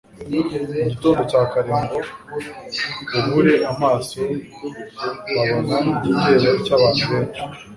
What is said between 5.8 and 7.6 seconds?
igitero cy'abantu benshi